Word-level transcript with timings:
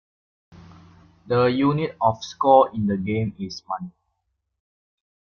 The 1.27 1.45
unit 1.45 1.95
of 2.01 2.23
score 2.23 2.73
in 2.73 2.87
the 2.87 2.97
game 2.97 3.35
is 3.39 3.61
"money". 3.69 3.91